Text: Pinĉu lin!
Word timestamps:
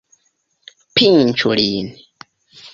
Pinĉu 1.01 1.55
lin! 1.61 1.95